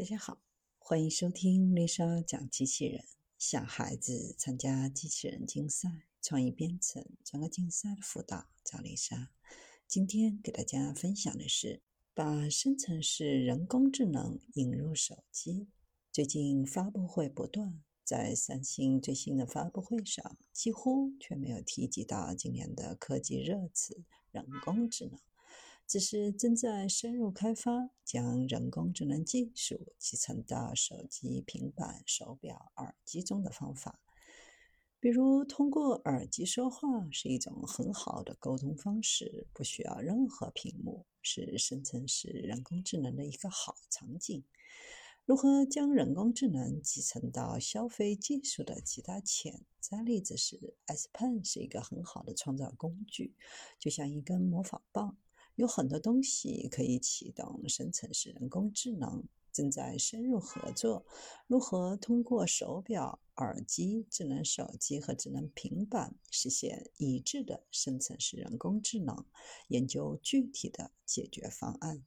[0.00, 0.40] 大家好，
[0.78, 3.04] 欢迎收听丽莎讲机器人。
[3.36, 9.28] 小孩子参加机器人竞赛、创意编程、整个竞赛的辅导，找丽莎。
[9.86, 11.82] 今天给大家分享的是
[12.14, 15.68] 把深层式人工智能引入手机。
[16.10, 25.20] 最近发布会不断，在三星最新的发布会上，几乎却没有提及到今年的科技热词——人工智能。
[25.90, 33.98] 只是正在深入开发，将人工智能技术集成到手机、平板、手表、耳机中的方法。
[35.00, 44.44] 比如，通过耳机说话是一种很好的沟通方式，不需要任何屏幕，是生成式人工智能的一个好场景。
[45.24, 53.34] 如何将人工智能集成到消费技术的其他潜在例子是，S Pen 是一个很好的创造工具，
[53.80, 55.16] 就像一根魔法棒。
[55.60, 61.04] 有很多东西可以启动生成式人工智能，正在深入合作。
[61.46, 69.26] 如何通过手表、耳机、智能手机和智能平板实现一致的生成式人工智能？
[69.68, 72.02] 研究具体的解决方案。